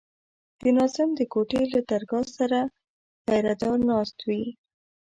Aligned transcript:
د 0.61 0.63
ناظم 0.77 1.09
د 1.19 1.21
کوټې 1.33 1.61
له 1.73 1.79
درګاه 1.89 2.25
سره 2.37 2.59
پيره 3.25 3.53
دار 3.61 3.77
ناست 3.89 4.17
وي. 4.27 4.43